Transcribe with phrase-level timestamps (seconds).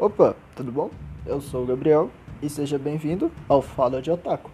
[0.00, 0.90] Opa, tudo bom?
[1.26, 2.08] Eu sou o Gabriel
[2.40, 4.50] e seja bem-vindo ao Fala de Otaku.